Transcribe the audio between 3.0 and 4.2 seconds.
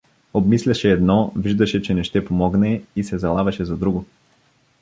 се залавяше за друго.